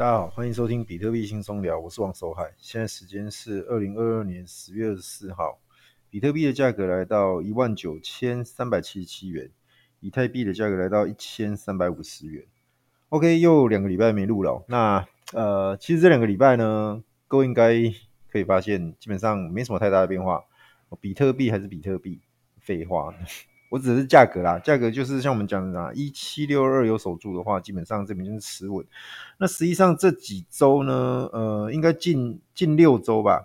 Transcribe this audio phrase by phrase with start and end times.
[0.00, 2.54] 大家好，欢迎收听比特币轻松聊，我是王守海。
[2.56, 5.60] 现在时间是二零二二年十月二十四号，
[6.08, 9.50] 比特币的价格来到一万九千三百七十七元，
[10.00, 12.42] 以太币的价格来到一千三百五十元。
[13.10, 14.64] OK，又两个礼拜没录了。
[14.68, 17.74] 那呃，其实这两个礼拜呢，各位应该
[18.32, 20.42] 可以发现，基本上没什么太大的变化。
[21.02, 22.22] 比特币还是比特币，
[22.58, 23.14] 废话。
[23.70, 28.84] 我指的是价格啦，价格就是像我们讲的啊，一七六二有守住的话，基本上这边就是持稳。
[29.38, 33.44] 那实际上这几周呢，呃，应该近近六周吧，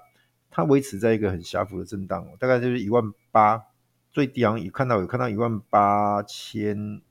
[0.50, 3.66] 它维持在一个很狭幅的震荡，大概就是一万八，
[4.12, 7.02] 最低好像看到有看到一万八千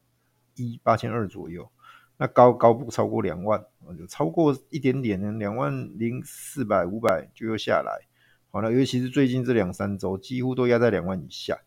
[0.56, 1.70] 一、八千二左右。
[2.16, 3.64] 那高高不超过两万，
[3.96, 8.06] 就超过一点点呢，两万零四百、五百就又下来。
[8.50, 11.58] 好了，尤其是最近这两三周，几乎都压在两万以下。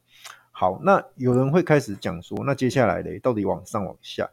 [0.60, 4.28] 好，那有人会开始讲说，那接下来嘞，到底往上往下？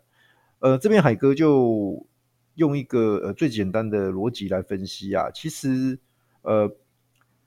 [0.60, 2.06] 呃，这边海哥就
[2.55, 5.30] 用一个呃最简单的逻辑来分析啊。
[5.34, 5.98] 其实，
[6.41, 6.74] 呃，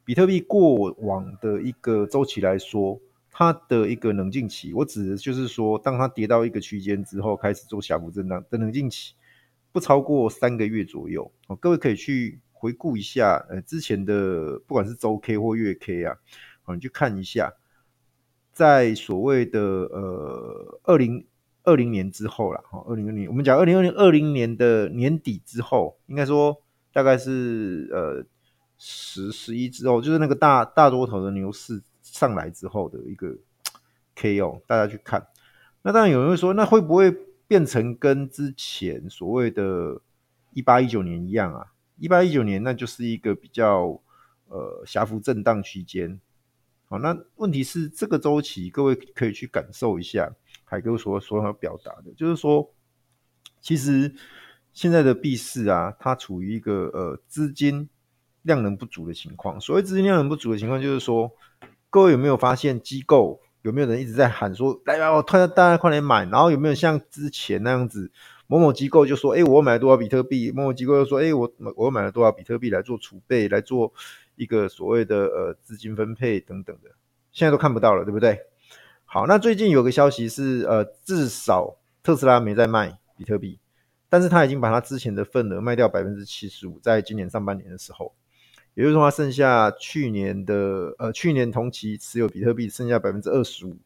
[0.06, 9.16] 比特币过往的一个周期来说，它的一个冷静期，我指的就是说，当它跌到一个区间之后，开始做小幅震荡的冷静期，
[9.72, 11.32] 不超过三个月左右。
[11.48, 16.16] 哦，各位可以去回顾一下，呃，之前的不管是周 K 或月 K 啊，
[16.66, 17.52] 哦，你去看一下。
[18.58, 21.24] 在所谓的呃二零
[21.62, 26.60] 二零年之后了哈，二零二零我们讲二零二零二零年的年底之后，应该说
[26.92, 28.26] 大概是呃
[28.80, 33.38] 十十一之后，就是那个大大多头的牛市上来之后的一个
[34.18, 35.28] KO，大家去看。
[35.84, 37.16] 那当然有人会说，那会不会
[37.48, 40.02] 变成跟之前所谓的
[40.54, 41.74] 一八一九年一样啊？
[42.00, 44.02] 一八一九年那就是一个比较
[44.48, 46.20] 呃狭幅震荡区间。
[46.90, 52.72] 好，那问题是这个周期，各位可以去感受一下海哥所所要表达的，就是说，
[53.60, 54.16] 其实
[54.72, 57.90] 现在的币市啊，它处于一个呃资金
[58.44, 59.60] 量能不足的情况。
[59.60, 61.30] 所谓资金量能不足的情况，就是说，
[61.90, 68.10] 各位有没有发现机构有没有人一直在喊说，来吧，我推大家快点买，然后有没有像之前那样子，
[68.48, 73.92] 某某机构就说，哎，我买了多少比特币，某某机构又说，哎，我我买了多少比特币来做储备，来做。
[74.38, 76.92] 一个所谓的呃资金分配等等的，
[77.32, 78.40] 现在都看不到了，对不对？
[79.04, 83.60] 好，那最近有个消息是，呃，至少特斯拉没在卖比特币，
[84.10, 88.14] 但是他已经把他之前的份额卖掉百分之七十五，在今年上半年的时候，
[88.76, 93.78] 也就是说，他剩下去年的呃去年同期持有比特币剩下百分之二十五，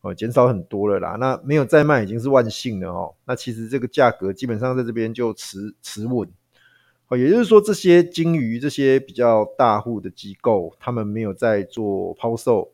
[0.00, 1.16] 哦，减少很多了啦。
[1.20, 3.14] 那没有再卖已经是万幸了哦。
[3.24, 6.28] 那其实这个价格基本上在这边就持持稳。
[7.08, 12.72] 哦，也就是说，这些鲸鱼、这些比较大户的机构，他们没有在做抛售，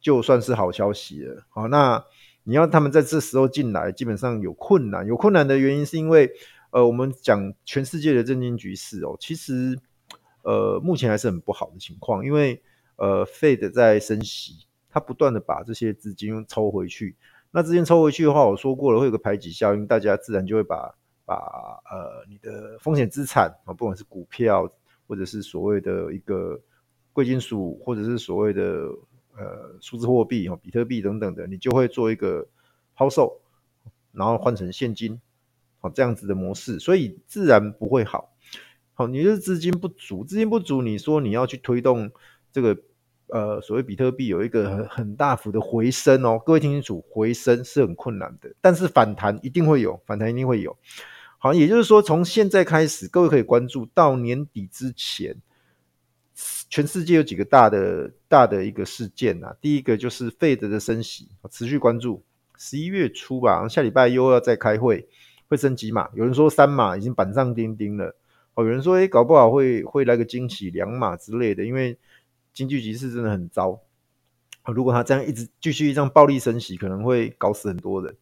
[0.00, 1.44] 就算是好消息了。
[1.50, 2.02] 好，那
[2.44, 5.06] 你要他们在这时候进来，基本上有困难。
[5.06, 6.32] 有困难的原因是因为，
[6.70, 9.78] 呃，我们讲全世界的政经局势哦，其实，
[10.40, 12.62] 呃，目前还是很不好的情况，因为，
[12.96, 17.14] 呃，Fed 在升息，它不断的把这些资金抽回去。
[17.50, 20.94] 那资金抽回去的话，我说过了，会有个排挤效应，大家自然就会把。
[21.26, 21.34] 把
[21.90, 24.72] 呃你的风险资产啊，不管是股票，
[25.08, 26.58] 或者是所谓的一个
[27.12, 28.62] 贵金属，或者是所谓的
[29.36, 32.46] 呃数字货币哦，比特币等等的，你就会做一个
[32.94, 33.40] 抛售，
[34.12, 35.20] 然后换成现金，
[35.80, 38.32] 好这样子的模式，所以自然不会好。
[38.94, 42.10] 好，你就是资金不足，资金不足，你说你要去推动
[42.50, 42.78] 这个
[43.26, 50.76] 呃所谓比特币有一个很很大幅的回升哦，各位听清楚，回升是很困难的，但是反弹一定会有，反弹一定会有。
[51.38, 55.36] 好，也就是说，从现在开始，各位可以关注到年底之前，
[56.68, 59.54] 全世界有几个大的大的一个事件啊。
[59.60, 62.22] 第一个就是 Fed 的升息，持续关注。
[62.56, 65.06] 十一月初吧，下礼拜又要再开会，
[65.48, 66.08] 会升几码？
[66.14, 68.16] 有人说三码已经板上钉钉了。
[68.54, 71.98] 哦，有人说，诶，搞不好会会来个惊喜两码之类的，因为
[72.54, 73.78] 经济局势真的很糟。
[74.64, 78.16] 如果他这样一直继续这样暴力升息，可能会搞死很多人。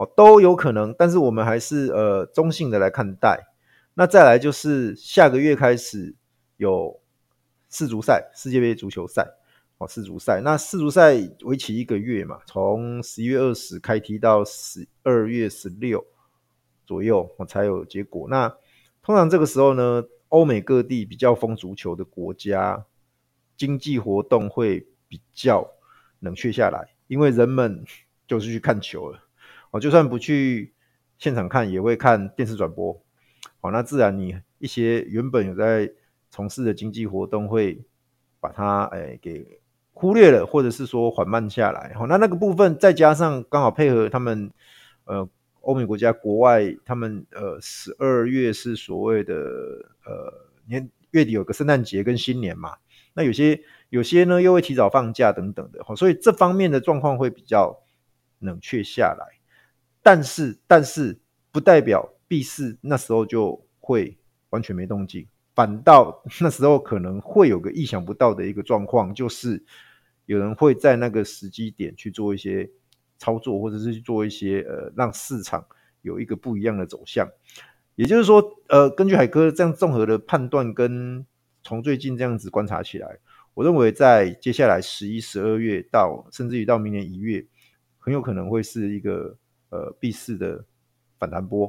[0.00, 3.48] 哦都有可能，但是我们还是呃中性的来看待。
[3.92, 6.14] 那再来就是下个月开始
[6.56, 6.98] 有
[7.68, 9.28] 世足赛，世界杯足球赛
[9.76, 10.40] 哦，世足赛。
[10.42, 16.06] 那世足赛为期一个月嘛，从十一月二十开踢到十二月十六
[16.86, 18.26] 左右，我才有结果。
[18.30, 18.48] 那
[19.02, 22.86] 通常这个时候呢，欧美各地比较疯足球的国家，
[23.54, 25.70] 经济活动会比较
[26.20, 27.84] 冷却下来，因为人们
[28.26, 29.24] 就是去看球了。
[29.70, 30.74] 哦，就算不去
[31.18, 33.00] 现场看，也会看电视转播。
[33.60, 35.92] 好，那自然你一些原本有在
[36.30, 37.84] 从事的经济活动会
[38.40, 39.60] 把它诶给
[39.92, 41.92] 忽略了，或者是说缓慢下来。
[41.94, 44.50] 好，那那个部分再加上刚好配合他们
[45.04, 45.28] 呃
[45.60, 49.34] 欧美国家国外他们呃十二月是所谓的
[50.06, 52.76] 呃年月底有个圣诞节跟新年嘛，
[53.12, 57.82] 那有些有些呢又会提早放假等等的，所以这方面的状况会比较
[58.38, 59.39] 冷却下来。
[60.02, 61.18] 但是但是
[61.50, 64.18] 不代表币市那时候就会
[64.50, 69.64] 完全没动静，反倒那时候可能会有个意想不到的一个状况，就是
[70.26, 72.70] 有人会在那个时机点去做一些。
[73.22, 75.62] 操作，或者是去做一些呃，让市场
[76.00, 77.28] 有一个不一样的走向。
[77.94, 81.26] 也就是说，呃，根据海哥这样综合的判断，跟
[81.62, 83.18] 从最近这样子观察起来，
[83.52, 87.44] 我认为在接下来十一、十二月到甚至于到明年一月，
[87.98, 89.36] 很有可能会是一个
[89.70, 90.64] 呃币市的
[91.18, 91.66] 反弹波。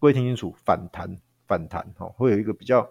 [0.00, 1.16] 各位听清楚，反弹，
[1.46, 2.86] 反弹，哈、哦，会有一个比较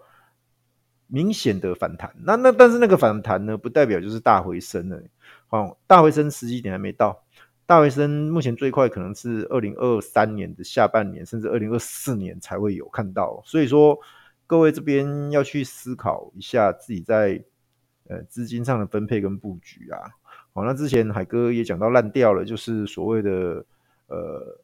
[1.06, 2.10] 明显的反弹。
[2.24, 5.02] 那那但是那个反弹呢，不代表就是大回升了。
[5.50, 7.22] 哦，大回升时机点还没到。
[7.66, 13.42] 大回升目前最快可能是二零二三年的下半年，甚至二零二四年才会有看到。
[13.44, 13.98] 所以说，
[14.46, 17.42] 各位这边要去思考一下自己在
[18.08, 20.00] 呃资金上的分配跟布局啊。
[20.52, 23.64] 好，那之前海哥也讲到烂掉了，就是所谓的
[24.14, 24.60] 呃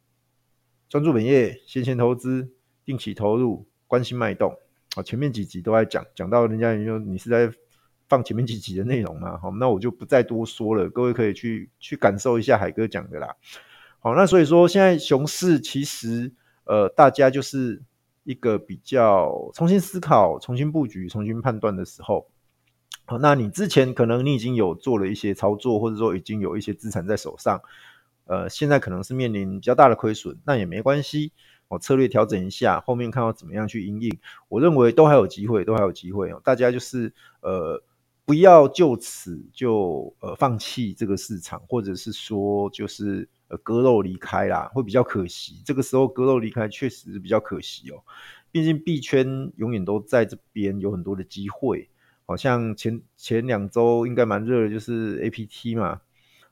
[0.87, 2.51] 专注本业、闲钱投资、
[2.85, 4.57] 定期投入、关心脉动。
[4.95, 7.51] 好，前面几集都在讲，讲到人家也就你是在。
[8.09, 13.35] 放前面几集的内容嘛，好，那我就不再多说了，各位可以去去感受一下海哥讲的啦。
[13.99, 17.83] 好，那所以说现在熊市其实呃，大家就是
[18.23, 22.31] 一个比较重新思考、重新布局、重新判断的时候。
[23.05, 27.61] 好，那你之前可能你已经有做了一些操作，或者说已经有一些资产在手上，
[28.29, 31.33] 呃，现在可能是面临比较大的亏损，那也没关系，
[31.67, 34.17] 我策略调整一下，后面看要怎么样去因应，
[34.47, 36.39] 我认为都还有机会，都还有机会哦。
[36.45, 37.11] 大家就是
[37.41, 37.83] 呃。
[38.25, 45.63] 不要就此就呃放弃这个市场，或者是说就是呃割肉离开啦，会比较可惜。
[45.65, 47.97] 这个时候割肉离开确实是比较可惜哦。
[48.51, 51.89] 毕竟币圈永远都在这边有很多的机会，
[52.27, 55.99] 好像前前两周应该蛮热的，就是 APT 嘛，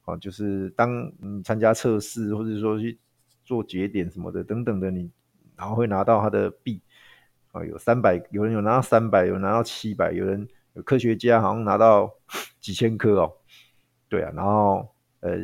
[0.08, 2.98] 啊，就是当你参加测试或者说去
[3.44, 5.12] 做节点什么的等等的，你
[5.58, 6.82] 然后会拿到它的币
[7.52, 10.82] 啊，有三百，有人有拿到三百，有拿到七百，有人有。
[10.84, 12.10] 科学家好像拿到
[12.62, 13.34] 几千颗哦，
[14.08, 14.88] 对啊，然后
[15.20, 15.38] 呃，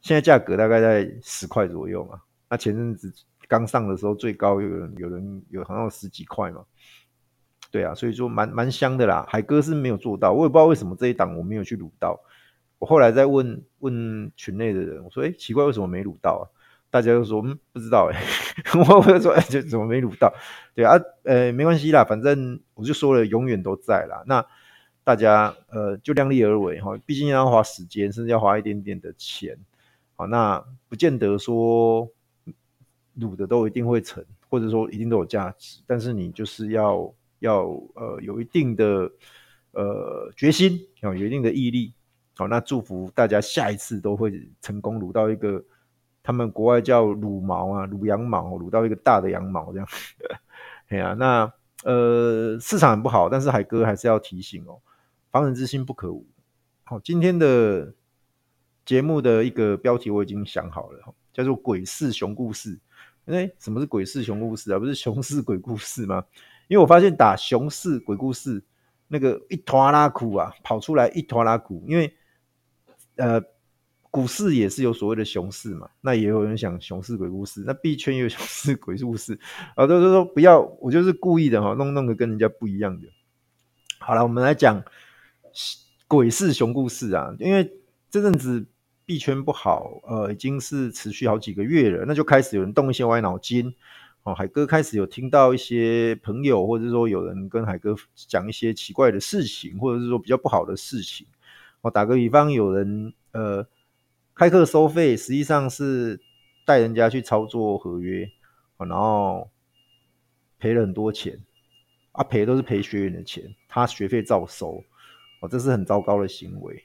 [0.00, 2.20] 现在价格大概在十块左右嘛。
[2.48, 3.12] 那前阵子
[3.48, 6.64] 刚上的时候，最高有人有人有好像有十几块嘛。
[7.72, 9.26] 对啊，所以说蛮蛮香的啦。
[9.28, 12.20] 海哥是没有做到，我也不知道为什么这一档我没有去撸到。
[12.84, 16.44] 后来再问问群内的人，我说：“哎，奇怪，为什么没卤到啊？”
[16.90, 18.08] 大家就说：“嗯，不知道。
[18.12, 18.22] ”哎，
[18.74, 20.32] 我我就说：“哎，这怎么没卤到？”
[20.74, 20.94] 对啊，
[21.24, 24.22] 呃，没关系啦，反正我就说了，永远都在啦。
[24.26, 24.44] 那。
[25.06, 29.54] 大家呃就量力而为哈，毕竟要花时间，甚至要花一点点的钱，
[30.16, 32.10] 好，那不见得说
[33.20, 37.64] 卤的都一定会成，或者说一定都有价值，但是你就是要要
[37.96, 39.12] 呃有一定的
[39.72, 41.92] 呃决心，有一定的毅力，
[42.36, 45.64] 好，那祝福大家下一次都会成功撸到一个
[46.22, 49.88] 他们国外叫撸毛啊，撸羊毛，撸到一个大的羊毛这样，
[50.88, 51.52] 哎呀，那
[51.84, 54.80] 呃市场很不好，但是海哥还是要提醒哦。
[55.30, 56.26] 防人之心不可无。
[56.84, 57.94] 好，今天的
[58.84, 62.78] 节目的一个标题我已经想好了，叫做“鬼市熊故事”。
[63.26, 64.78] 哎，什么是鬼市熊故事啊？
[64.78, 66.24] 不是熊市鬼故事吗？
[66.68, 68.62] 因为我发现打熊市鬼故事，
[69.08, 71.82] 那个一拖拉苦啊，跑出来一拖拉苦。
[71.88, 72.14] 因为
[73.16, 73.42] 呃，
[74.10, 79.38] 股市也是有所谓的熊市嘛，那也有人想熊市鬼故事，那币圈也有熊市鬼故事
[79.76, 83.08] 啊，都是说不要，我就是故意的哈，弄弄个跟人家不一样的。
[83.98, 84.82] 好了，我们来讲。
[86.06, 87.72] 鬼市熊故事啊，因为
[88.10, 88.64] 这阵子
[89.06, 93.74] 币圈不好，呃，已经是持续好几个月了，那就开始有人动一些歪脑筋。
[94.22, 101.26] 哦，海哥开始有听到一些朋友，或者说有人跟海哥讲一些奇怪的事情，或者是说比较不好的事情。
[101.84, 103.66] 我打个比方，有人呃
[104.34, 106.18] 开课收费，实际上是
[106.64, 108.26] 带人家去操作合约，
[108.78, 109.50] 然后
[110.58, 111.38] 赔了很多钱，
[112.12, 114.82] 啊，赔都是赔学员的钱，他学费照收。
[115.40, 116.82] 哦这是很糟糕的行为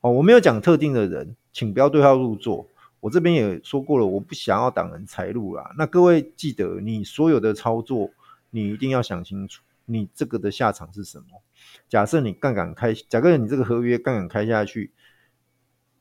[0.00, 0.10] 哦！
[0.10, 2.66] 我没有讲特定的人，请不要对号入座。
[2.98, 5.72] 我这边也说过了，我不想要挡人财路啦。
[5.78, 8.10] 那各位记得，你所有的操作，
[8.50, 11.42] 你一定要想清楚，你这个的下场是什么？
[11.88, 14.92] 假设你杠杆开，假设你这个合约杠杆开下去，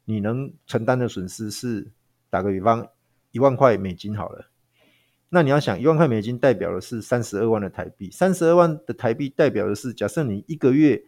[0.06, 1.92] 你能承担的损失是，
[2.30, 2.88] 打个比方，
[3.32, 4.50] 一万块美金好了。
[5.30, 11.04] 那你要想，一万块美金代表的是三十二万的台币，三十二万的台币代表的是，假设你一个月。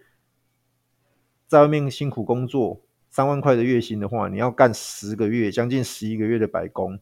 [1.48, 6.98] 在外面辛苦工作三万块的月薪的话，你要干十个月，将近十一个月的白工，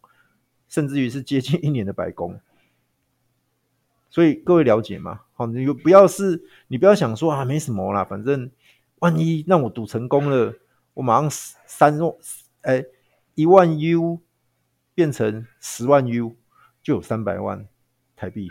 [0.67, 2.41] 甚至于是接近一年的白工。
[4.09, 5.21] 所以各位了解吗？
[5.33, 8.49] 好，你不要是，你不要想说啊，没什么啦，反正
[8.99, 10.53] 万一让我赌成功了，
[10.95, 11.29] 我马上
[11.65, 12.13] 三万，
[12.61, 12.83] 哎，
[13.35, 14.19] 一万 U
[14.95, 16.35] 变成十万 U，
[16.81, 17.67] 就有三百万
[18.15, 18.49] 台币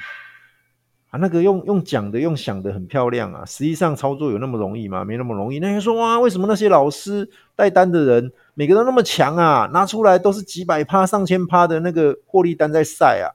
[1.11, 1.19] 啊。
[1.19, 5.05] 那个用用讲的，用想的很漂亮啊，实际上操作有那么容易吗？
[5.05, 5.59] 没那么容易。
[5.59, 9.69] 那些说哇，为什么那些老师带单的人，每个都那么强啊？
[9.73, 13.35] 拿出来都是几百趴、上千趴的那个获利单在晒啊？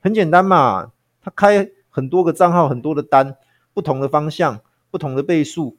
[0.00, 0.90] 很简单嘛。
[1.22, 3.36] 他开很多个账号，很多的单，
[3.72, 4.60] 不同的方向，
[4.90, 5.76] 不同的倍数，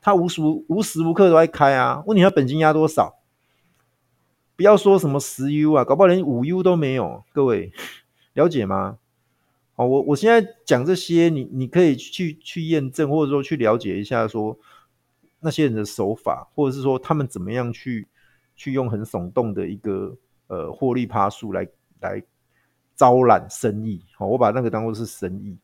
[0.00, 2.02] 他无时无时无刻都在开啊。
[2.06, 3.16] 问你他本金压多少？
[4.56, 7.22] 不要说什么十 U 啊，搞不好连五 U 都没有。
[7.34, 7.70] 各位
[8.32, 8.96] 了解吗？
[9.74, 14.58] 好，我我现在讲这些，你你可以去去验证，或者说去了解一下，说
[15.40, 18.08] 那些人的手法，或者是说他们怎么样去
[18.54, 21.68] 去用很耸动的一个呃获利趴数来
[22.00, 22.22] 来。
[22.96, 25.56] 招揽生意，好，我把那个当做是生意。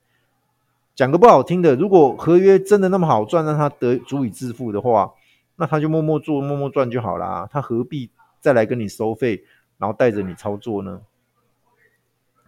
[0.94, 5.10] 讲个不好听的，如果合约真的那么好赚，让他得足以致富的话，
[5.56, 7.48] 那他就默默做，默默赚就好啦。
[7.50, 8.10] 他何必
[8.40, 9.42] 再来跟你收费，
[9.78, 11.00] 然后带着你操作呢？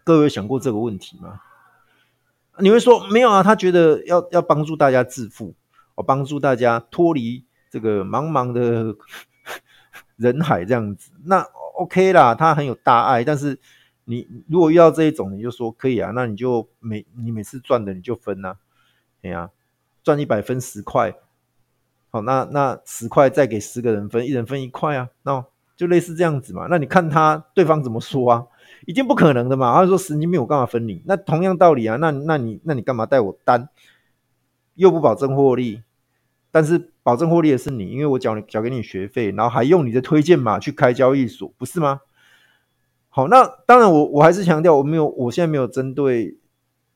[0.05, 1.41] 各位想过这个问题吗？
[2.59, 3.43] 你会说没有啊？
[3.43, 5.55] 他觉得要要帮助大家致富，
[5.95, 8.95] 我帮助大家脱离这个茫茫的
[10.17, 11.41] 人海这样子，那
[11.77, 13.59] OK 啦，他很有大爱，但是。
[14.05, 18.57] 你如果遇到这一种，你就说可以啊，那你就每你每次赚的你就分呐，
[19.23, 19.51] 对呀，
[20.03, 21.15] 赚一百分十块，
[22.11, 25.45] 好，那那十块再给十个人分，一人分一块啊，那
[25.77, 26.67] 就类似这样子嘛。
[26.69, 28.47] 那你看他对方怎么说啊？
[28.87, 29.75] 已经不可能的嘛。
[29.75, 31.03] 他说神经病，我干嘛分你？
[31.07, 33.69] 那同样道理啊，那那你那你干嘛带我单？
[34.75, 35.83] 又不保证获利，
[36.51, 42.01] 但是保证获利的是你，因为我缴你缴给你学费，然后还用你的推荐码去开交易所，不是吗？
[43.17, 46.37] 好，那当然我，我还是强调，我没有，我现在没有针对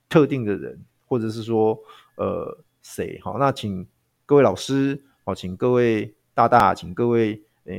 [0.08, 1.78] 特定的人，或者是说，
[2.16, 3.20] 呃，谁？
[3.22, 3.86] 好，那请
[4.26, 7.74] 各位老师，好，请各位大大，请各位，呃，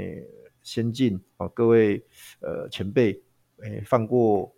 [0.63, 2.01] 先进，好，各位，
[2.39, 3.21] 呃，前辈，
[3.57, 4.49] 诶，放过，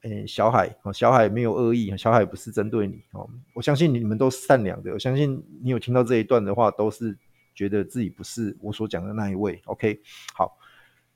[0.00, 7.14] 诶，小海，好，小海没有恶意，小海不是针对你，哦，我相信你们都善良的，我相信你有听到这一段的话，都是
[7.54, 10.00] 觉得自己不是我所讲的那一位，OK，
[10.32, 10.56] 好。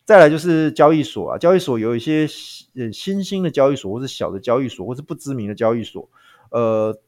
[0.05, 2.27] 再来就是交易所啊，交易所有一些
[2.75, 6.09] 呃新兴的交易所，或是小的交易所，或是不知名的交易所，
[6.51, 6.99] 呃，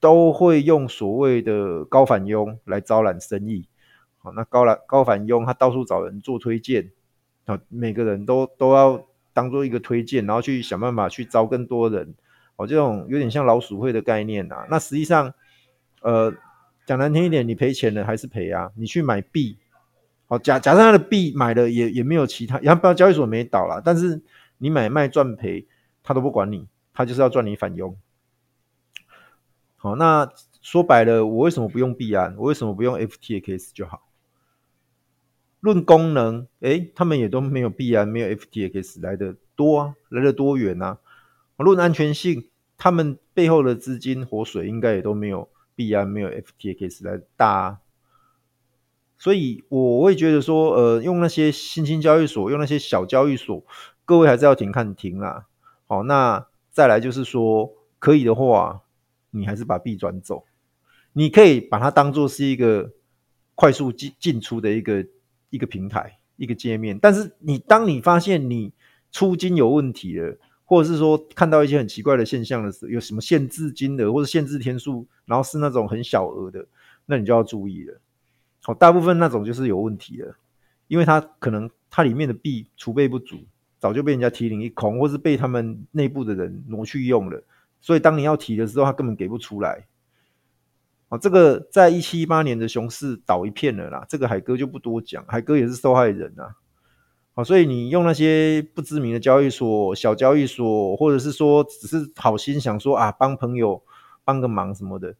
[0.00, 3.68] 都会用所谓的高返佣来招揽生意。
[4.16, 6.90] 好，那高揽高返佣，他到处找人做推荐，
[7.44, 12.14] 啊，每个人都都要当做一个推荐，然后去想办法去招更多人。
[12.56, 14.66] 哦，这种有点像老鼠会的概念啊。
[14.70, 15.34] 那实际上，
[16.00, 16.32] 呃，
[16.86, 18.70] 讲难听一点，你赔钱了还是赔啊？
[18.74, 19.58] 你去买币。
[20.28, 24.22] 好，假假设他的币买了也也没有其他，然后不知道交易所没倒了，但是
[24.58, 25.66] 你买卖赚赔
[26.02, 27.96] 他都不管你，他就是要赚你返佣。
[29.76, 30.30] 好，那
[30.60, 32.36] 说白了，我为什么不用币安？
[32.36, 34.10] 我为什么不用 FTX 就好？
[35.60, 40.98] 论功能，诶，他们也都没有币安，没有 FTX 来的多啊，来的多远啊。
[41.56, 47.78] 论安全性，他们背后的资金活水应该也都没有币安，没有 FTX 来大啊。
[49.18, 53.64] 所以我会觉得说，呃，用那些新兴交易所，用那些小交易所，
[54.04, 55.46] 各位还是要停看停啦。
[55.86, 58.82] 好，那再来就是说，可以的话，
[59.30, 60.44] 你还是把币转走。
[61.14, 62.92] 你可以把它当做是一个
[63.56, 65.04] 快速进进出的一个
[65.50, 66.96] 一个平台，一个界面。
[66.96, 68.72] 但是你当你发现你
[69.10, 76.66] 出金有问题了，或者是说看到一些很奇怪的现象的时候，有什么限制金额或者限制天数，然后是那种很小额的，
[77.06, 78.00] 那你就要注意了。
[78.68, 80.36] 哦，大部分那种就是有问题了，
[80.88, 83.38] 因为它可能它里面的币储备不足，
[83.78, 87.42] 早就被人家提领一空，或是被他们内部的人挪去用了，
[87.80, 89.86] 所以当你要提的时候，他根本给不出来。
[91.08, 96.54] 哦，这个在一七一八年的熊市倒一片了啦，这个海哥就不多讲，海哥也是受害人啊。
[97.32, 103.82] 好，所以你用那些不知名的交易所、小交易所，或者是说只是好心想说啊，帮朋友
[104.26, 105.14] 帮个忙什么的，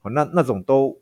[0.00, 0.98] 哦，那那种都。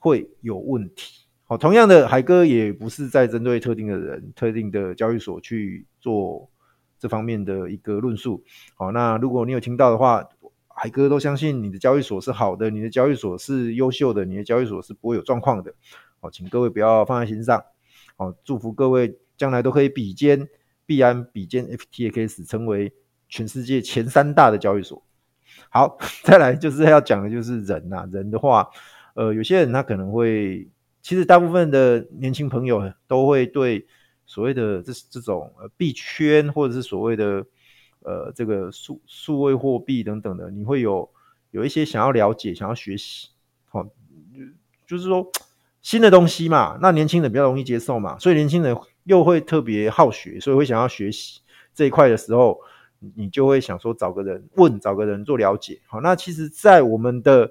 [0.00, 1.26] 会有问题。
[1.44, 6.48] 好，同样的，海哥也不是在针对特定的人、特定的交易所去做
[6.96, 8.44] 这方面的一个论述。
[8.76, 10.24] 好，那如果你有听到的话，
[10.68, 15.74] 海哥都相信你的交易所是好的，你的交易所是优秀的，你的交易所是不会有状况的。
[16.20, 17.60] 好，请各位不要放在心上。
[18.16, 20.48] 好，祝福各位将来都可以比肩
[20.86, 22.92] 币安、比肩 FTX，成为
[23.28, 25.02] 全世界前三大的交易所。
[25.68, 28.68] 好，再来就是要讲的就是人呐、人的话。
[29.14, 30.68] 呃，有些人他可能会，
[31.02, 33.86] 其实大部分的年轻朋友都会对
[34.26, 37.44] 所谓的这这种呃币圈，或者是所谓的
[38.00, 41.10] 呃这个数数位货币等等的，你会有
[41.50, 43.28] 有一些想要了解、想要学习，
[43.68, 43.90] 好、哦，
[44.86, 45.28] 就是说
[45.82, 51.40] 新的东西嘛，那年轻人比较容易接受嘛，所以年轻人又会特别好学，所以会想要学习
[51.74, 52.60] 这一块的时候，
[53.16, 55.80] 你就会想说找个人问，找个人做了解。
[55.86, 57.50] 好，那其实，在我们的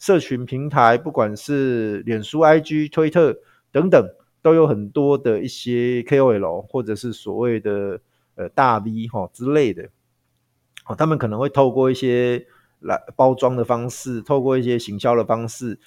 [0.00, 3.38] 社群平台，不管是脸书、IG、推特
[3.70, 4.04] 等等。
[4.42, 8.00] 都有很多的一些 KOL 或者是所谓的
[8.36, 9.90] 呃大 V 哈之类的，
[10.86, 12.46] 哦，他们可能会透过一些
[12.78, 15.78] 来包装的方式，透过一些行销的方式，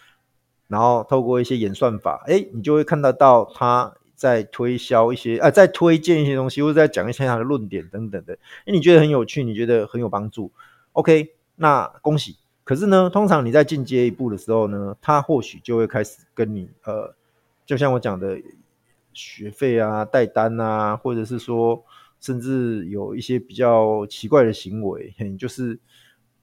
[0.67, 10.51] 然后透过一些演算法，哎，你就会看得到他在推销一些啊，在推荐一些东西，或者在讲一些他的论点等等的，哎，你觉得很有趣，你觉得很有帮助
[10.91, 12.37] ，OK，那恭喜。
[12.63, 17.15] 可是呢，通常你在进阶一步的时候呢，他或许就会开始跟你呃。
[17.65, 18.37] 就像我讲的，
[19.13, 21.81] 学费啊、代单啊，或者是说，
[22.19, 25.79] 甚至有一些比较奇怪的行为，就是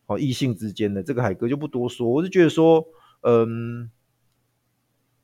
[0.06, 2.08] 哦，异性之间的这个海哥就不多说。
[2.08, 2.82] 我是觉得说，
[3.20, 3.90] 嗯，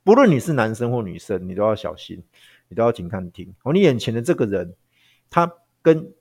[0.05, 2.23] 不论你是男生或女生，你都要小心，
[2.69, 3.55] 你都要请看听。
[3.63, 4.75] 哦，你眼前的这个人，
[5.31, 5.51] 他
[5.81, 6.13] 跟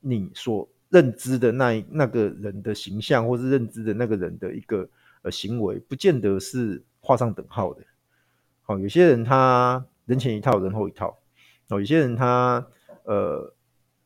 [0.00, 4.88] 你所认知的那那个人的形象，或是认知的那个人的一个
[5.22, 7.82] 呃行为，不见得是画上等号的。
[8.66, 11.18] 哦，有些人他人前一套，人后一套。
[11.68, 12.66] 哦，有些人他
[13.04, 13.54] 呃，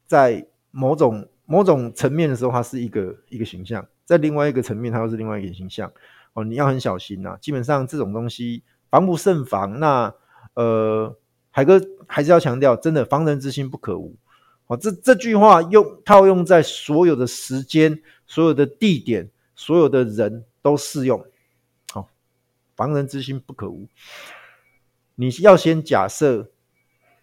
[0.06, 5.92] 在某种某种层面的时候，他是一个一个形象；在另外一个层面，他又是另外一个形象。
[6.32, 9.78] 哦，你要很小心呐、基本上这种东西防不胜防。
[9.80, 10.14] 那
[10.54, 11.16] 呃，
[11.50, 14.16] 海哥还是要强调，真的防人之心不可无。
[14.70, 21.26] 哦，这这句话用套用在所有的时间、所有的地点、所有的人都适用。
[21.92, 22.08] 好、
[22.76, 23.88] 防人之心不可无。
[25.16, 26.52] 你要先假设，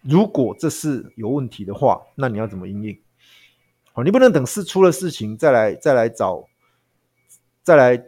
[0.02, 3.00] 如果这是有问题的话，那你要怎么应应？
[3.94, 6.46] 好，你不能等事出了事情再来再来找，
[7.62, 8.04] 再来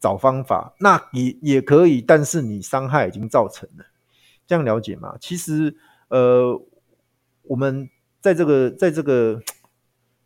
[0.00, 0.74] 找方法。
[0.80, 3.84] 那也也可以，但是你伤害已经造成了，
[4.46, 5.18] 这样了解吗？
[5.20, 5.76] 其实，
[6.08, 6.58] 呃，
[7.42, 9.42] 我们在这个在这个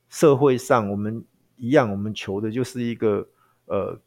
[0.08, 1.24] 社会上，我们
[1.56, 3.28] 一样，我们求的就是一个
[3.66, 3.98] 呃。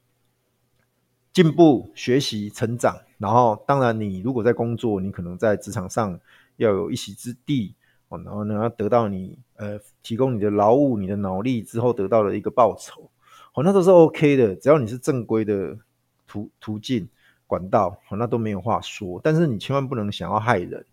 [1.33, 6.19] 进步、学习、成长，然后当然，你如果在工作，你可能在职场上
[6.55, 7.75] 要有一席之地
[8.07, 13.11] 哦，然后呢，要得到你呃提供你的劳务、你的脑力之后得到的一个报酬，
[13.53, 15.77] 哦，那都是 OK 的，只要你是正规的
[16.25, 17.07] 途途径
[17.45, 19.21] 管道，哦，那都没有话说。
[19.23, 20.83] 但是你千万不能想要害人，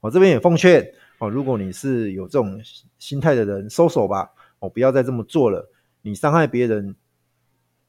[0.00, 0.86] 我这边也奉劝
[1.18, 2.60] 哦，如果你是有这种
[2.98, 5.70] 心态的人，收手吧，哦，不要再这么做了。
[6.02, 6.94] 你伤害别人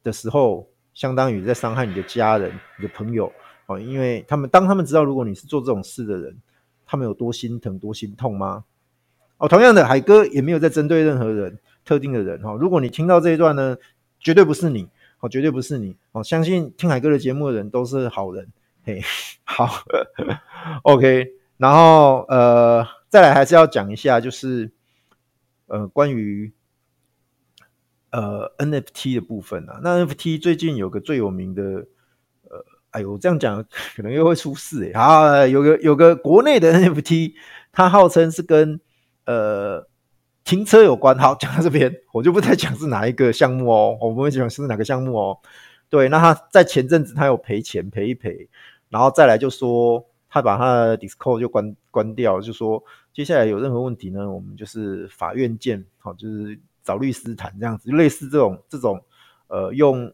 [0.04, 0.68] 的时候。
[0.96, 3.30] 相当于在伤害你的家人、你的朋友
[3.66, 6.38] 哦，因为他们当他们知道如果你是做这种事的人，
[6.86, 8.64] 他们有多心疼、多心痛吗？
[9.36, 12.54] 哦，同样的，海哥也没有在针对任何人、特定的人哈。
[12.54, 13.76] 如果你听到这一段呢，
[14.22, 14.88] 绝对不是你
[15.20, 16.24] 哦，绝对不是你哦。
[16.24, 18.48] 相信听海哥的节目的人都是好人，
[18.86, 19.02] 嘿，
[19.44, 19.68] 好，
[20.84, 21.28] OK。
[21.58, 24.72] 然后呃，再来还是要讲一下，就是
[25.68, 26.54] 呃，关于。
[28.12, 31.62] 呃，NFT 的部分啊，那 NFT 最近有个最有名的，
[32.44, 33.62] 呃，哎呦，这样讲
[33.94, 34.98] 可能又会出事哎。
[34.98, 37.34] 好，有个有个国内的 NFT，
[37.74, 38.80] 它号称是跟
[39.26, 39.86] 呃
[40.46, 41.20] 停车有关。
[41.20, 45.38] 好，讲到这边，我就不再讲是哪一个项目哦，我不会讲是哪个项目哦。
[45.90, 48.48] 对，那他在前阵子他有赔钱赔一赔，
[48.88, 56.60] 然后再来就说他把他的 Discord 就关关掉，就说接下来有任何问题呢，我们就是法院见，好，就是。
[56.86, 59.04] 找律师谈这样子，类似这种这种，
[59.48, 60.14] 呃，用，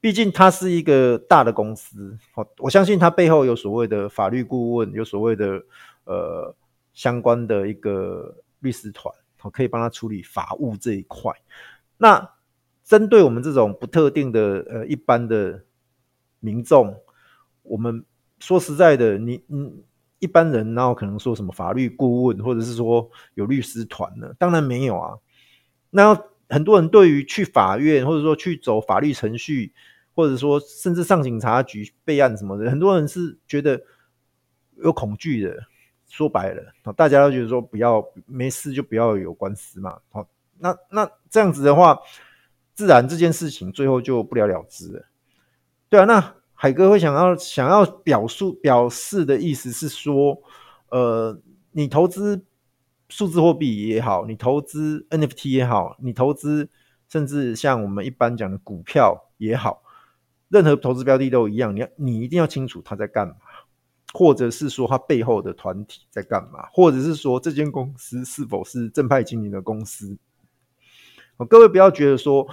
[0.00, 5.60] 毕竟他是一个大的公司，好我相信他背后有所谓的法律顾问，有所谓的
[6.04, 6.54] 呃
[6.92, 11.32] 相关的一个律师团，好可以帮他处理法务这一块。
[11.96, 12.30] 那
[12.84, 15.64] 针对我们这种不特定的呃一般的
[16.38, 16.96] 民众，
[17.64, 18.04] 我们
[18.38, 19.84] 说实在的，你你
[20.18, 24.32] 一般人然后可能说什么法律顾问，或者是说有律师团呢？
[24.38, 25.18] 当然没有啊。
[25.90, 29.72] 那很多人对于去法院，或者说去走法律程序，
[30.14, 33.80] 或者说甚至上警察局备案什么的，很多人是觉得
[34.82, 35.56] 有恐惧的。
[36.10, 39.98] 说白了，大家都觉得说不要没事就不要有官司嘛。
[40.08, 42.00] 好，那那这样子的话，
[42.74, 45.04] 自然这件事情最后就不了了之了。
[45.90, 50.42] 对啊，那海哥会想要想要表述表示的意思是说，
[50.90, 51.40] 呃，
[51.70, 52.44] 你投资。
[53.10, 56.68] 数字货币也好，你投资 NFT 也好，你投资
[57.08, 59.82] 甚至像我们一般讲的股票也好，
[60.50, 63.34] 任何投资标的都一样，你要你一定要清楚他在干嘛。
[64.12, 70.18] 或者是说它背后的团体在干嘛，或者是说这间公司是否是正派经营的公司。
[71.48, 72.46] 各位不要觉得说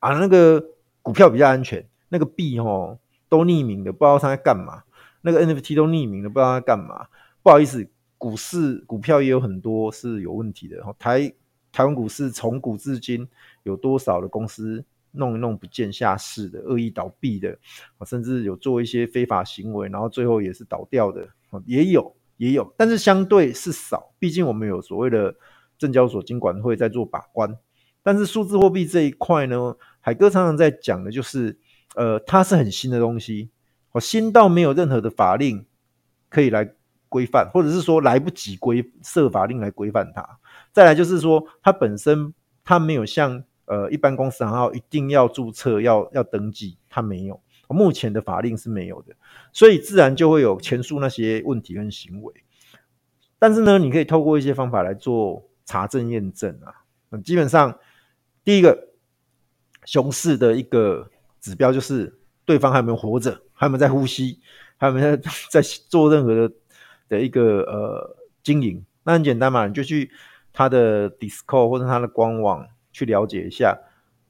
[0.00, 0.62] 啊，那个
[1.00, 4.82] 股票比较安全，那个币哦都匿名的，不知道他在干嘛。
[5.22, 7.06] 那个 NFT 都匿名的，不知道他在干嘛。
[7.42, 10.82] 不好意思，股市股票也有很多是有问题的。
[10.98, 11.32] 台
[11.72, 13.28] 台湾股市从古至今
[13.62, 17.58] 有多少的公司弄一弄不见下市的，恶意倒闭的，
[18.06, 21.28] 甚至有做一些非法行为，然后最后也是倒掉的，
[21.64, 24.12] 也有也有，但是相对是少。
[24.18, 25.34] 毕竟我们有所谓的
[25.78, 27.56] 证交所金管会在做把关。
[28.02, 31.58] 但是数字货币这一块呢，海哥常常在讲的就是，
[31.96, 33.50] 呃，它是很新的东西，
[33.92, 35.66] 哦，新到没有任何的法令
[36.28, 36.72] 可以来
[37.08, 40.38] 规范，或者是说来不及规设法令来规范它。
[40.72, 42.32] 再来就是说，它本身
[42.64, 49.14] 它没有像呃一般公司行号一定要注册要要登记，它没有，目前的法令是没有的，
[49.52, 52.32] 所以自然就会有前述那些问题跟行为。
[53.38, 57.78] 但是呢，你可以透过一些方法来做查证验证啊，基本上。
[58.44, 58.90] 第一个
[59.84, 61.10] 熊市的一个
[61.46, 62.12] 指标就是
[62.44, 64.40] 对方还有没有活着，还有没有在呼吸，
[64.76, 65.16] 还有没有
[65.48, 66.54] 在做任何的
[67.08, 68.84] 的一个呃经营。
[69.04, 70.10] 那很简单嘛，你就去
[70.52, 73.78] 他的 d i s c o 或者他的官网去了解一下，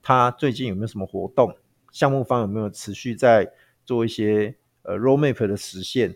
[0.02, 1.56] 他最近有没有什么活动，
[1.90, 3.50] 项目方有没有持续在
[3.86, 6.14] 做一些呃 roadmap 的实现，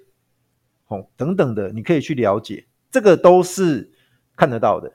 [0.88, 3.90] 哦等等的，你可以去了解，这个都是
[4.36, 4.92] 看得到的，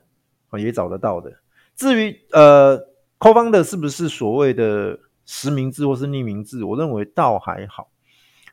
[0.59, 1.33] 也找得到的。
[1.75, 2.93] 至于呃。
[3.17, 6.63] COFUND 是不是所谓的实名制或是匿名制？
[6.63, 7.89] 我认为倒还好，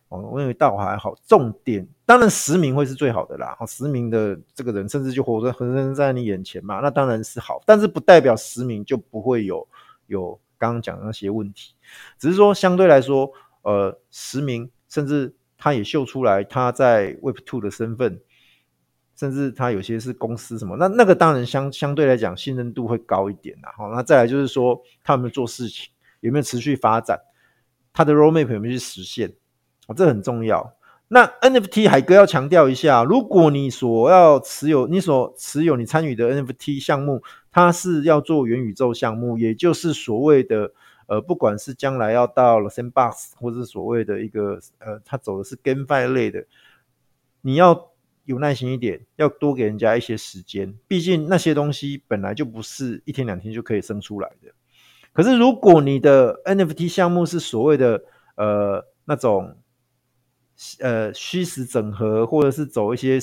[0.08, 1.14] 我认为倒还好。
[1.26, 7.60] 重点当然实名会是最好的啦，实名的这个人甚至就活生生在你眼前嘛，那当然是好。
[7.66, 9.66] 但是不代表实名就不会有
[10.06, 11.74] 有刚刚讲的那些问题，
[12.18, 13.30] 只是说相对来说，
[13.62, 18.20] 呃，实名甚至他也秀出来他在 Web Two 的身份。
[19.14, 23.72] 甚至他有些是公司什么，那那个当然相相对来讲信任度会高一点啦。
[23.76, 27.20] 好，那再来就是说他们做事情有没有持续发展，
[27.92, 29.28] 他的 roadmap 有没有去实现，
[29.86, 30.74] 哦，这很重要。
[31.08, 40.72] 那 NFT 海哥要强调一下，如果你所要持有、你所持有、你参与的 NFT 项目，它是要做元宇宙项目，也就是所谓的
[41.06, 46.46] 呃，不管是将来要到了 Sandbox，或者所谓的一个呃，他走的是 GameFi 类的，
[47.42, 47.92] 你要。
[48.24, 50.72] 有耐心一点，要多给人家一些时间。
[50.86, 54.52] 毕竟那些东西本来就不是一天两天就可以生出来的。
[55.12, 58.02] 可是如果你的 NFT 项目是所谓的
[58.36, 59.58] 呃那种
[60.80, 63.18] 呃虚实整合，或者是走一些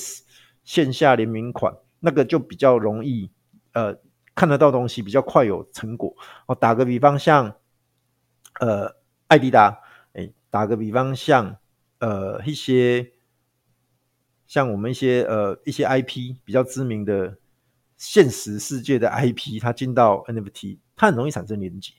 [0.64, 3.30] 线下联名款，那个就比较容易
[3.72, 3.96] 呃
[4.34, 6.14] 看得到东西，比较快有成果。
[6.46, 7.56] 我打个比方，像
[8.60, 8.96] 呃
[9.28, 9.80] 艾迪达，
[10.12, 11.56] 哎，打个比方像
[11.98, 13.12] 呃一些。
[14.46, 17.36] 像我们一些呃一些 IP 比较知名的
[17.96, 21.94] 现实世界的 IP，它进到 NFT，它很容易产生连接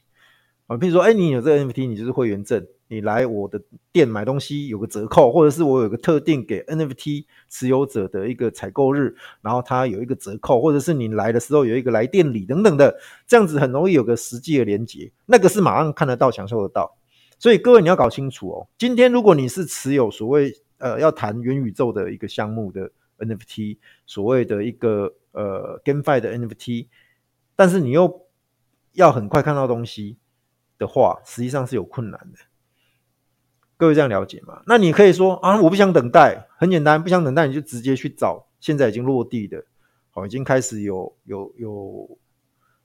[0.67, 0.77] 啊。
[0.77, 3.59] 比如说，哎，你有这个 NFT，你就是会员证，你来我的
[3.91, 16.95] 店买东西有个折扣，或者是我有个特定给 NFT 持有者的一个采购日，然后它有一个折扣，或者是你来的时候有一个来店礼等等的，这样子很容易有个实际的连接，那个是马上看得到、享受得到。
[17.39, 26.87] 所以各位你要搞清楚哦，今天如果你是持有所谓呃，要谈元宇宙的一个项目的 NFT，所谓的一个呃 GameFi 的 NFT，
[27.55, 28.27] 但是你又
[28.93, 30.17] 要很快看到东西
[30.77, 32.39] 的话，实际上是有困难的。
[33.77, 34.62] 各位这样了解吗？
[34.67, 39.65] 那你可以说啊，我不想等待，很简单，不想等待，你就直接去找现在已经落地的，
[40.10, 42.17] 好，已经开始有有有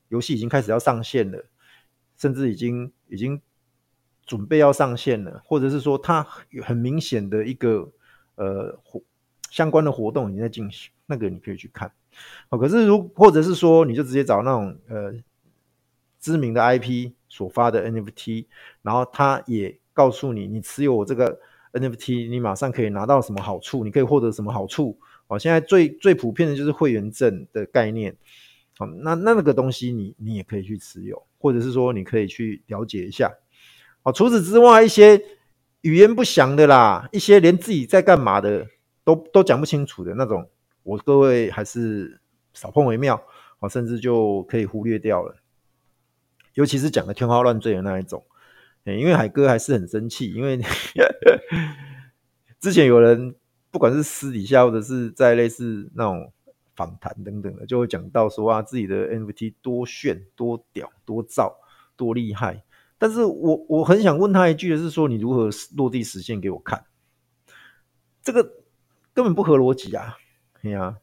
[0.09, 1.45] 游戏已经开始要上线了，
[2.17, 3.41] 甚至已经已经。
[4.27, 7.89] 准备要上线了，或者是说它有很明显的一个
[8.35, 9.01] 呃活
[9.53, 11.93] 相关的活动已经在进行，那个你可以去看。
[12.49, 15.15] 哦，可是如或者是说你就直接找那种呃
[16.27, 18.47] 知名的 IP 所发的 NFT，
[18.83, 21.39] 然后他也告诉你，你持有我这个
[21.73, 24.99] NFT，你马上可以拿到什么好处，你可以获得什么好处。
[25.29, 28.17] 哦，现在最最普遍的就是会员证的概念。
[28.77, 33.33] 好，那那那个东西你你也可以去持有，或者是说你可以去了解一下。
[34.03, 35.23] 哦，除此之外，一些
[35.83, 38.67] 语言不详的啦，一些连自己在干嘛的
[39.05, 40.51] 都都讲不清楚的那种，
[40.83, 42.21] 我各位还是
[42.53, 43.23] 少碰为妙，
[43.61, 45.37] 哦，甚至就可以忽略掉了。
[46.57, 48.25] 尤其是讲的天花乱坠的那一种，
[48.85, 50.59] 欸，因为海哥还是很生气，因为
[52.59, 53.35] 之前有人
[53.71, 56.33] 不管是私底下或者是在类似那种
[56.75, 61.53] 访谈等等的，就会讲到说啊，自己的 NFT 多炫、多屌、多燥、
[61.95, 62.65] 多厉害。
[62.99, 66.87] 但是我我很想问他一句的是说，你如何落地实现给我看？
[68.23, 68.43] 这个
[69.13, 70.17] 根本不合逻辑啊！
[70.63, 70.97] 哎呀，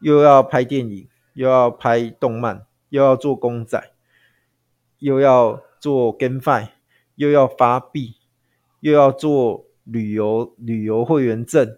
[0.00, 3.92] 又要拍电影，又要拍动漫，又要做公仔，
[4.98, 6.68] 又要做 GameFi，
[7.14, 8.16] 又要发币，
[8.80, 11.76] 又要做旅游旅游会员证，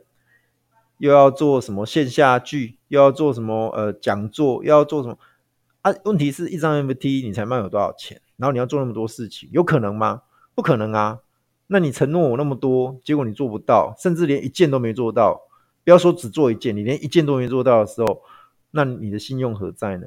[0.99, 5.19] 又要做什么线下剧，又要做什么呃讲座，又要做什么
[5.83, 5.93] 啊？
[6.05, 8.21] 问题是一张 MFT 你才卖有多少钱？
[8.37, 10.23] 然后你要做那么多事情，有可能吗？
[10.55, 11.21] 不可能啊！
[11.67, 15.43] 那你承诺我那么多，结果你做不到，甚至连一件都没做到。
[15.85, 18.23] 不要说只做一件，你连一件都没做到的时候，
[18.71, 20.07] 那你的信用何在呢？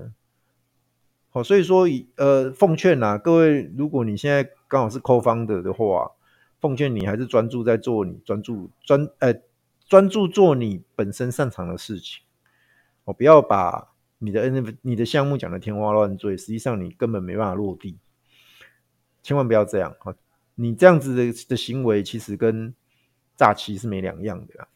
[1.31, 6.11] 好，所以说，呃，奉劝呐、啊，各位，如果你现在刚好是扣方的的话，
[6.59, 9.33] 奉劝你还是专注在做你专注专呃
[9.87, 12.21] 专注做你本身擅长的事情。
[13.05, 13.87] 哦，不要把
[14.19, 17.97] 你的 N F 你的项目讲得天花乱坠，实际上你根本没办法落地。
[19.23, 20.13] 千万不要这样哦！
[20.55, 22.73] 你这样子的的行为，其实跟
[23.37, 24.67] 诈欺是没两样的。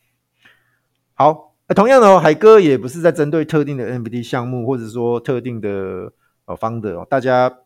[1.15, 6.13] 好，同样的哦，海哥也不是在针对特定的 NFT 项目，或者说特定的
[6.45, 7.59] 呃方的哦，大家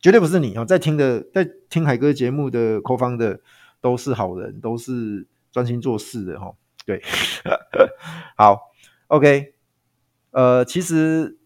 [0.00, 3.40] 绝对不是你哦，在听的在听海哥节目的 co-founder
[3.80, 6.54] 都是好人，都是专心做事的哈。
[6.84, 7.02] 对，
[8.36, 8.70] 好
[9.08, 9.54] ，OK，
[10.30, 11.38] 呃，其实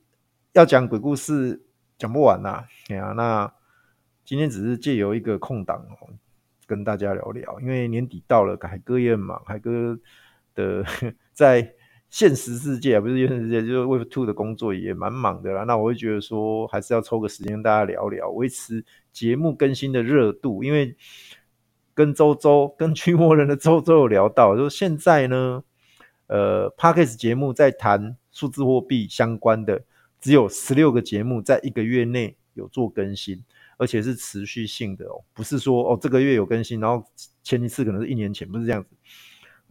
[0.52, 1.62] 要讲鬼故事
[1.96, 3.52] 讲不完呐，对啊，那
[4.24, 6.08] 今天只是借由一个空档哦，
[6.66, 9.98] 跟大家聊聊，因为年底到了，海哥也很忙，海哥
[10.54, 10.84] 的。
[11.32, 11.74] 在
[12.10, 15.62] 现实世界，不是现实世界，就是 Web Two 的工作也蛮忙的啦。
[15.62, 20.64] 那我会觉得说，还是要抽个时间跟大家聊聊，维持节目更新的热度。
[20.64, 20.96] 因为
[21.94, 25.62] 跟周周、跟驱魔人的周周有聊到，就是现在呢，
[26.26, 29.84] 呃，Podcast 节目在谈数字货币相关的，
[30.20, 33.40] 只有十六个节目在一个月内有做更新，
[33.76, 37.06] 而且是持续性的哦，不是说哦这个月有更新，然后
[37.44, 38.88] 前一次可能是一年前，不是这样子。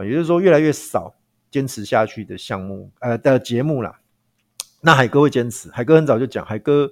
[0.05, 1.13] 也就是说，越来越少。
[1.51, 3.99] 坚持下去的项目，呃的节目啦，
[4.81, 5.69] 那海哥会坚持。
[5.71, 6.91] 海哥很早就讲，海哥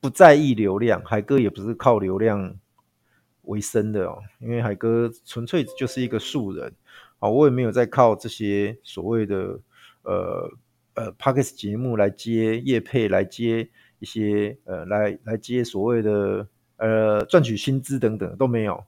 [0.00, 2.56] 不在意流量，海哥也不是靠流量
[3.42, 6.74] 为生的哦，因为海哥纯粹就是一个素人，
[7.18, 9.58] 啊，我也没有在靠这些所谓的
[10.02, 10.50] 呃
[10.94, 13.68] 呃 Podcast 节目来接业配，来接
[14.00, 16.46] 一些呃来来接所谓的
[16.76, 18.84] 呃赚取薪资等等都没有，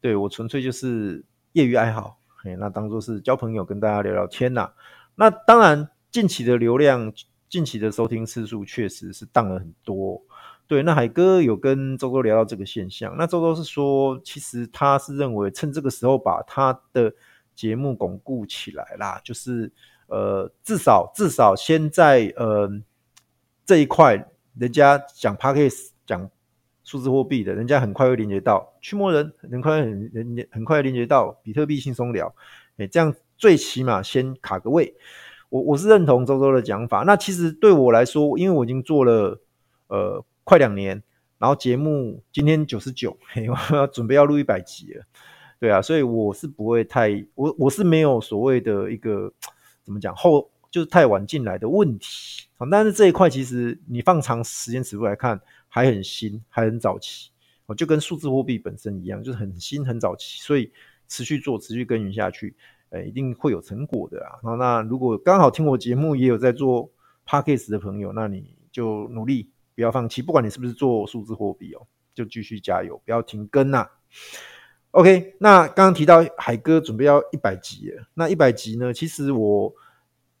[0.00, 2.17] 对，我纯粹就是业余爱好。
[2.40, 4.70] 嘿，那当做是交朋友，跟大家聊聊天呐。
[5.16, 7.12] 那当然，近期的流量、
[7.48, 10.22] 近期的收听次数确实是降了很多。
[10.68, 13.16] 对，那海哥有跟周周聊到这个现象。
[13.18, 17.12] 那周周是说，其实他是认为趁这个时候把他的
[17.56, 19.72] 节目巩固起来啦，就是
[20.06, 22.70] 呃，至少至少先在呃
[23.66, 26.30] 这一块，人家讲 Podcast 讲。
[26.88, 32.34] 数字货币的，人家很快会连接到驱魔人，很快很很很快连接到比特币轻松聊，
[32.78, 34.94] 哎，这样最起码先卡个位。
[35.50, 37.02] 我我是认同周周的讲法。
[37.02, 39.38] 那其实对我来说，因为我已经做了
[39.88, 41.02] 呃快两年，
[41.36, 45.04] 然后节目今天九十九，嘿，我要准备要录一百集了，
[45.60, 49.30] 对啊，所以我是不会太我我是没有所谓的一个
[49.84, 52.48] 怎么讲后就是太晚进来的问题。
[52.70, 55.40] 但是这一块其实你放长时间尺度来看。
[55.70, 57.28] 还很新，还很早期，
[57.66, 60.72] 哦，就跟数字货币本身一样，就是很新很早期，所以
[61.08, 62.56] 持续做，持续耕耘下去，
[62.88, 64.40] 呃，一定会有成果的啊。
[64.56, 66.90] 那如果刚好听我节目也有在做
[67.26, 73.86] Podcast 的朋友，那你就努力，不要放弃，不管你是不是做数字货币哦，就继续加油，不要停更呐。
[74.92, 79.70] OK，那刚刚提到海哥准备要一百集，那一百集呢，其实我。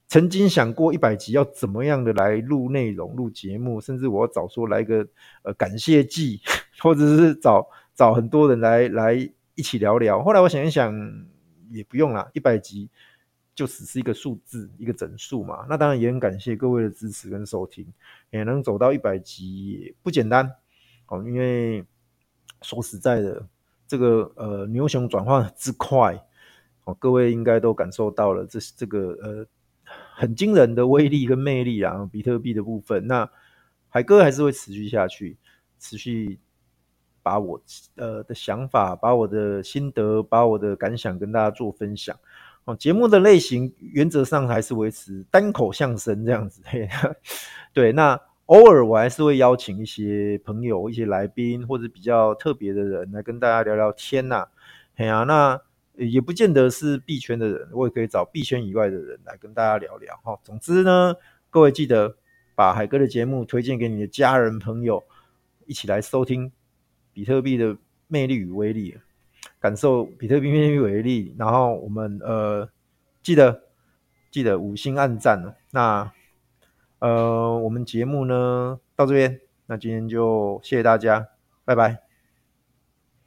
[0.08, 5.06] 曾经想过一百集要怎么样的来录内容、录节目，甚至我要找说来个
[5.42, 6.40] 呃感谢祭，
[6.80, 10.22] 或者是找找很多人来来一起聊聊。
[10.22, 10.94] 后来我想一想，
[11.70, 12.88] 也不用啦，一百集
[13.54, 15.66] 就只是一个数字、一个整数嘛。
[15.68, 17.86] 那当然也很感谢各位的支持跟收听，
[18.30, 20.50] 也能走到一百集也不简单
[21.08, 21.22] 哦。
[21.26, 21.84] 因为
[22.62, 23.46] 说实在的，
[23.86, 26.18] 这个呃牛熊转换之快
[26.84, 29.46] 哦，各位应该都感受到了这这个呃。
[30.18, 32.08] 很惊人的威力跟魅力啊！
[32.10, 33.30] 比特币的部分，那
[33.88, 35.36] 海哥还是会持续下去，
[35.78, 36.40] 持续
[37.22, 37.62] 把我
[37.94, 42.18] 呃的想法、把我的心得、把我的感想跟大家做分享。
[42.64, 46.60] 哦，节目的类型原则上还是维持单口相声这样子。
[46.64, 46.88] 嘿，
[47.72, 54.48] 对，那偶尔我还是会邀请一些朋友、一些来宾或者比较特别的人来跟大家聊聊天呐、啊。
[54.96, 55.67] 嘿啊，那。
[55.98, 60.38] 也不见得是币圈的人，我也可以找币圈以外的人来跟大家聊聊哈。
[60.44, 61.14] 总之呢，
[61.50, 62.16] 各位记得
[62.54, 65.02] 把海哥的节目推荐给你的家人朋友，
[65.66, 66.50] 一起来收听
[67.12, 68.96] 比特币的魅力与威力，
[69.58, 71.34] 感受比特币魅力与威力。
[71.36, 72.68] 然后我们呃，
[73.22, 73.60] 记得
[74.30, 75.54] 记得五星按赞哦。
[75.72, 76.12] 那
[77.00, 81.28] 呃，我们节目呢到这边，那今天就谢谢大家，
[81.64, 82.07] 拜拜。